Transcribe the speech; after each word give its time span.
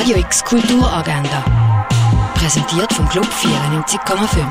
Radio 0.00 0.16
X 0.16 0.42
Kulturagenda. 0.42 1.44
Präsentiert 2.32 2.90
vom 2.90 3.06
Club 3.10 3.26
94,5. 3.26 4.46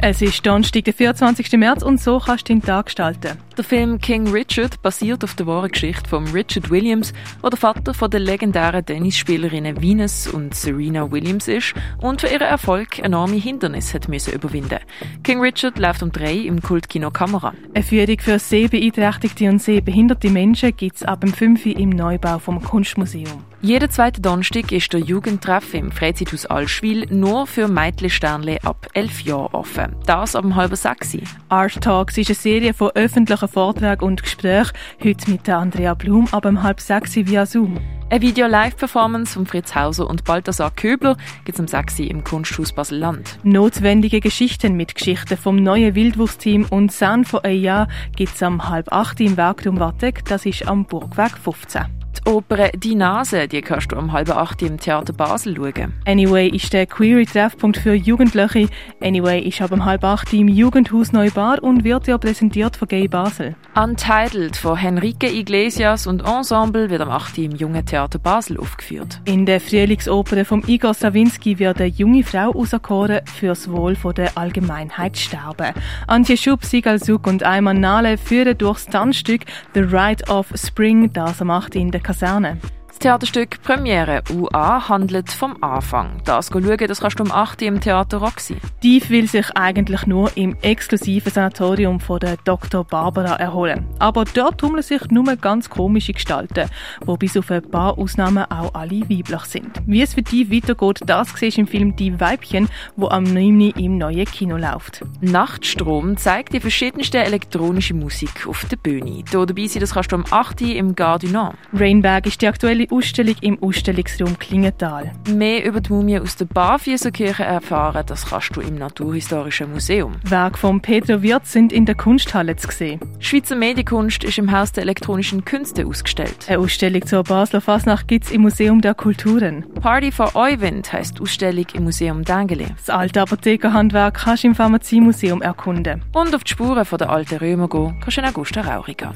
Es 0.00 0.20
ist 0.20 0.46
Donnerstag, 0.46 0.84
der 0.84 0.92
24. 0.92 1.52
März 1.52 1.82
und 1.82 1.98
so 1.98 2.18
kannst 2.18 2.50
du 2.50 2.52
den 2.52 2.60
Tag 2.60 2.84
gestalten. 2.84 3.38
Der 3.56 3.64
Film 3.64 3.98
King 3.98 4.28
Richard 4.28 4.82
basiert 4.82 5.24
auf 5.24 5.34
der 5.36 5.46
wahren 5.46 5.70
Geschichte 5.70 6.06
von 6.06 6.26
Richard 6.28 6.68
Williams, 6.68 7.14
der 7.42 7.48
der 7.48 7.58
Vater 7.58 7.94
von 7.94 8.10
der 8.10 8.20
legendären 8.20 8.84
Tennisspielerinnen 8.84 9.80
Venus 9.80 10.28
und 10.28 10.54
Serena 10.54 11.10
Williams 11.10 11.48
ist 11.48 11.72
und 12.02 12.20
für 12.20 12.28
ihren 12.28 12.42
Erfolg 12.46 12.98
enorme 12.98 13.36
Hindernisse 13.36 13.94
hat 13.94 14.08
müssen 14.08 14.34
überwinden. 14.34 14.80
King 15.24 15.40
Richard 15.40 15.78
läuft 15.78 16.02
um 16.02 16.12
drei 16.12 16.34
im 16.34 16.60
Kultkino 16.60 17.10
Kamera. 17.10 17.54
Eine 17.72 17.82
Führung 17.82 18.18
für 18.20 18.38
sehbeeinträchtigte 18.38 19.48
und 19.48 19.62
sehbehinderte 19.62 20.28
Menschen 20.28 20.76
gibt 20.76 20.96
es 20.96 21.04
ab 21.04 21.22
dem 21.22 21.32
5. 21.32 21.64
im 21.64 21.88
Neubau 21.88 22.38
vom 22.38 22.62
Kunstmuseum. 22.62 23.42
Jeden 23.60 23.90
zweiten 23.90 24.22
Donnerstag 24.22 24.70
ist 24.70 24.92
der 24.92 25.00
Jugendtreff 25.00 25.74
im 25.74 25.90
Freizeithaus 25.90 26.46
Allschwil 26.46 27.06
nur 27.10 27.44
für 27.48 27.66
Mädchensternle 27.66 28.58
ab 28.62 28.86
11 28.94 29.22
Jahren 29.22 29.52
offen. 29.52 29.96
Das 30.06 30.36
ab 30.36 30.42
dem 30.42 30.54
halben 30.54 30.76
sechs. 30.76 31.18
Art 31.48 31.80
Talks 31.80 32.16
ist 32.18 32.28
eine 32.28 32.36
Serie 32.36 32.72
von 32.72 32.92
öffentlichen 32.94 33.48
Vorträgen 33.48 34.04
und 34.04 34.22
Gesprächen. 34.22 34.70
Heute 35.02 35.28
mit 35.28 35.48
Andrea 35.48 35.94
Blum 35.94 36.28
ab 36.30 36.44
dem 36.44 36.62
halb 36.62 36.80
sechs 36.80 37.16
via 37.16 37.46
Zoom. 37.46 37.80
Eine 38.10 38.22
Video-Live-Performance 38.22 39.34
von 39.34 39.44
Fritz 39.44 39.74
Hauser 39.74 40.08
und 40.08 40.22
Balthasar 40.22 40.70
Köbler 40.70 41.16
gibt 41.44 41.58
es 41.58 41.60
am 41.60 41.66
6. 41.66 41.98
im 41.98 42.22
Kunsthaus 42.22 42.72
Basel-Land. 42.72 43.40
Notwendige 43.42 44.20
Geschichten 44.20 44.76
mit 44.76 44.94
Geschichten 44.94 45.36
vom 45.36 45.56
neuen 45.56 45.96
Wildwurstteam 45.96 46.64
und 46.70 46.92
Sound 46.92 47.26
von 47.26 47.44
AI 47.44 47.88
gibt 48.14 48.36
es 48.36 48.42
am 48.42 48.68
halb 48.68 48.92
acht 48.92 49.20
im 49.20 49.36
Werkturm 49.36 49.80
Wattek, 49.80 50.24
das 50.26 50.46
ist 50.46 50.66
am 50.68 50.84
Burgweg 50.86 51.36
15. 51.36 51.97
Die 52.28 52.34
Oper 52.34 52.68
Die 52.74 52.94
Nase, 52.94 53.48
die 53.48 53.62
kannst 53.62 53.90
du 53.90 53.96
um 53.96 54.12
halb 54.12 54.28
acht 54.28 54.60
im 54.60 54.78
Theater 54.78 55.14
Basel 55.14 55.56
schauen. 55.56 55.94
Anyway 56.04 56.48
ist 56.48 56.74
der 56.74 56.86
Query-Treffpunkt 56.86 57.78
für 57.78 57.94
Jugendliche. 57.94 58.68
Anyway 59.00 59.40
ist 59.40 59.62
ab 59.62 59.72
um 59.72 59.86
halb 59.86 60.04
acht 60.04 60.34
im 60.34 60.46
Jugendhaus 60.46 61.12
Neubar 61.12 61.62
und 61.62 61.84
wird 61.84 62.06
ja 62.06 62.18
präsentiert 62.18 62.76
von 62.76 62.86
Gay 62.86 63.08
Basel. 63.08 63.56
Untitled 63.74 64.56
von 64.58 64.76
Henrique 64.76 65.32
Iglesias 65.32 66.06
und 66.06 66.22
Ensemble 66.22 66.90
wird 66.90 67.00
am 67.00 67.10
8. 67.10 67.38
im 67.38 67.52
Jungen 67.52 67.86
Theater 67.86 68.18
Basel 68.18 68.58
aufgeführt. 68.58 69.22
In 69.24 69.46
der 69.46 69.60
Frühlingsoper 69.60 70.44
von 70.44 70.62
Igor 70.66 70.92
Sawinski 70.92 71.58
wird 71.58 71.80
eine 71.80 71.86
junge 71.86 72.24
Frau 72.24 72.50
auserkoren, 72.50 73.20
fürs 73.24 73.70
Wohl 73.70 73.96
der 74.14 74.36
Allgemeinheit 74.36 75.16
sterben. 75.16 75.72
Antje 76.06 76.36
Schub, 76.36 76.64
Sigal 76.64 77.02
Suk 77.02 77.26
und 77.26 77.42
Ayman 77.42 77.80
Nale 77.80 78.18
führen 78.18 78.58
durchs 78.58 78.84
Tanzstück 78.86 79.42
The 79.72 79.80
Rite 79.80 80.30
of 80.30 80.52
Spring, 80.54 81.10
das 81.12 81.40
am 81.40 81.50
8. 81.50 81.76
in 81.76 81.90
der 81.90 82.00
Kaserne. 82.18 82.58
Das 82.98 83.04
Theaterstück 83.04 83.62
Premiere 83.62 84.24
UA 84.28 84.88
handelt 84.88 85.30
vom 85.30 85.62
Anfang. 85.62 86.20
Das 86.24 86.48
schauen, 86.48 86.76
das 86.76 87.00
kannst 87.00 87.20
du 87.20 87.22
um 87.22 87.30
8 87.30 87.62
Uhr 87.62 87.68
im 87.68 87.80
Theater 87.80 88.16
Roxy. 88.16 88.56
Steve 88.78 89.08
will 89.10 89.28
sich 89.28 89.56
eigentlich 89.56 90.04
nur 90.08 90.36
im 90.36 90.56
exklusiven 90.62 91.30
Sanatorium 91.30 92.00
von 92.00 92.18
der 92.18 92.38
Dr. 92.42 92.82
Barbara 92.82 93.36
erholen. 93.36 93.86
Aber 94.00 94.24
dort 94.24 94.58
tummeln 94.58 94.82
sich 94.82 95.00
nur 95.12 95.36
ganz 95.36 95.70
komische 95.70 96.12
Gestalten, 96.12 96.68
wo 97.04 97.16
bis 97.16 97.36
auf 97.36 97.52
ein 97.52 97.62
paar 97.70 97.96
Ausnahmen 97.96 98.50
auch 98.50 98.74
alle 98.74 99.08
weiblich 99.08 99.42
sind. 99.42 99.80
Wie 99.86 100.02
es 100.02 100.14
für 100.14 100.22
die 100.22 100.50
weitergeht, 100.50 101.02
das 101.06 101.28
siehst 101.36 101.56
du 101.56 101.60
im 101.60 101.66
Film 101.68 101.94
Die 101.94 102.18
Weibchen, 102.18 102.68
wo 102.96 103.10
am 103.10 103.22
9. 103.22 103.60
im 103.76 103.98
neuen 103.98 104.24
Kino 104.24 104.56
läuft. 104.56 105.04
Nachtstrom 105.20 106.16
zeigt 106.16 106.52
die 106.52 106.60
verschiedenste 106.60 107.18
elektronische 107.18 107.94
Musik 107.94 108.48
auf 108.48 108.64
der 108.64 108.76
Bühne. 108.76 109.22
Hier 109.30 109.46
dabei 109.46 109.66
sein, 109.68 109.78
das 109.78 109.94
kannst 109.94 110.10
du 110.10 110.16
um 110.16 110.24
8 110.28 110.62
Uhr 110.62 110.74
im 110.74 110.96
Gare 110.96 111.20
du 111.20 111.28
Nord. 111.28 111.54
Rainbag 111.72 112.26
ist 112.26 112.42
die 112.42 112.48
aktuelle 112.48 112.87
Ausstellung 112.90 113.36
im 113.40 113.62
Ausstellungsraum 113.62 114.38
Klingenthal. 114.38 115.12
Mehr 115.30 115.64
über 115.64 115.80
die 115.80 115.92
Mumie 115.92 116.18
aus 116.18 116.36
der 116.36 116.46
Barfüßerkirche 116.46 117.44
erfahren, 117.44 118.04
das 118.06 118.26
kannst 118.26 118.56
du 118.56 118.60
im 118.60 118.76
Naturhistorischen 118.76 119.72
Museum. 119.72 120.16
Werke 120.24 120.58
von 120.58 120.80
Pedro 120.80 121.22
Wirth 121.22 121.46
sind 121.46 121.72
in 121.72 121.86
der 121.86 121.94
Kunsthalle 121.94 122.56
zu 122.56 122.70
sehen. 122.70 123.00
Schweizer 123.18 123.56
Medienkunst 123.56 124.24
ist 124.24 124.38
im 124.38 124.52
Haus 124.52 124.72
der 124.72 124.82
elektronischen 124.82 125.44
Künste 125.44 125.86
ausgestellt. 125.86 126.46
Eine 126.48 126.58
Ausstellung 126.58 127.06
zur 127.06 127.22
Basler 127.22 127.60
Fasnacht 127.60 128.08
gibt 128.08 128.26
es 128.26 128.30
im 128.30 128.42
Museum 128.42 128.80
der 128.80 128.94
Kulturen. 128.94 129.64
Party 129.80 130.12
for 130.12 130.34
Euwind 130.34 130.92
heisst 130.92 131.20
Ausstellung 131.20 131.66
im 131.74 131.84
Museum 131.84 132.24
Dengeli. 132.24 132.66
Das 132.76 132.90
alte 132.90 133.22
Apothekerhandwerk 133.22 134.14
kannst 134.14 134.44
du 134.44 134.48
im 134.48 134.54
Pharmaziemuseum 134.54 135.42
erkunden. 135.42 136.04
Und 136.12 136.34
auf 136.34 136.44
die 136.44 136.52
Spuren 136.52 136.86
der 136.98 137.10
alten 137.10 137.36
Römer 137.36 137.68
gehen 137.68 137.98
kannst 138.00 138.16
du 138.16 138.20
in 138.20 138.26
Augusta 138.26 138.60
Rauriga. 138.60 139.14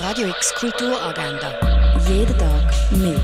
Radio 0.00 0.28
X 0.28 0.54
Kulturagenda. 0.54 1.81
Jeden 2.12 2.36
Tag 2.36 2.74
mehr. 2.90 3.14